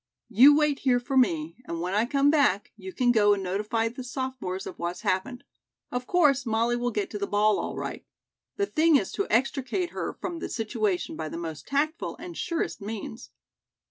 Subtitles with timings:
[0.29, 3.87] "You wait here for me, and when I come back, you can go and notify
[3.87, 5.43] the sophomores of what's happened.
[5.91, 8.03] Of course, Molly will get to the ball all right.
[8.55, 12.81] The thing is to extricate her from the situation by the most tactful and surest
[12.81, 13.29] means."